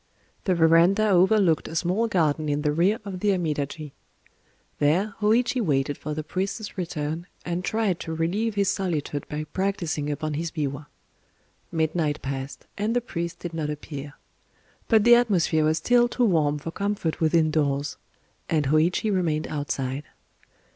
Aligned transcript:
The 0.45 0.55
verandah 0.55 1.07
overlooked 1.09 1.67
a 1.67 1.75
small 1.75 2.07
garden 2.07 2.49
in 2.49 2.63
the 2.63 2.71
rear 2.71 2.97
of 3.05 3.19
the 3.19 3.29
Amidaji. 3.33 3.91
There 4.79 5.13
Hōïchi 5.21 5.61
waited 5.61 5.95
for 5.95 6.15
the 6.15 6.23
priest's 6.23 6.75
return, 6.75 7.27
and 7.45 7.63
tried 7.63 7.99
to 7.99 8.11
relieve 8.15 8.55
his 8.55 8.71
solitude 8.71 9.27
by 9.29 9.43
practicing 9.43 10.09
upon 10.09 10.33
his 10.33 10.49
biwa. 10.49 10.87
Midnight 11.71 12.19
passed; 12.23 12.65
and 12.79 12.95
the 12.95 12.99
priest 12.99 13.37
did 13.41 13.53
not 13.53 13.69
appear. 13.69 14.13
But 14.87 15.03
the 15.03 15.13
atmosphere 15.13 15.65
was 15.65 15.77
still 15.77 16.07
too 16.07 16.25
warm 16.25 16.57
for 16.57 16.71
comfort 16.71 17.19
within 17.21 17.51
doors; 17.51 17.97
and 18.49 18.65
Hōïchi 18.69 19.13
remained 19.13 19.45
outside. 19.49 20.05